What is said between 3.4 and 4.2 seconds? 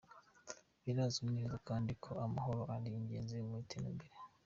mu iterambere.